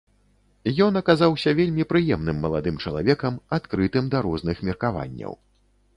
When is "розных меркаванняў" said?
4.29-5.33